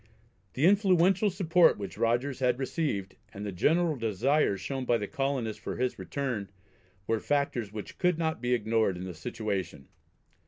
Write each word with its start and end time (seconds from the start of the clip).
The 0.53 0.65
influential 0.65 1.29
support 1.29 1.77
which 1.77 1.95
Rogers 1.95 2.39
had 2.39 2.57
received, 2.57 3.17
and 3.31 3.45
the 3.45 3.51
general 3.51 3.95
desire 3.95 4.57
shown 4.57 4.83
by 4.83 4.97
the 4.97 5.05
colonists 5.05 5.61
for 5.61 5.75
his 5.75 5.99
return, 5.99 6.49
were 7.05 7.19
factors 7.19 7.71
which 7.71 7.99
could 7.99 8.17
not 8.17 8.41
be 8.41 8.55
ignored 8.55 8.97
in 8.97 9.03
the 9.03 9.13
situation. 9.13 9.89